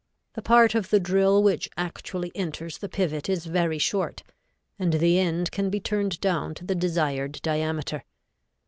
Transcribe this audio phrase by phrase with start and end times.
[0.33, 4.23] The part of the drill which actually enters the pivot is very short,
[4.79, 8.03] and the end can be turned down to the desired diameter.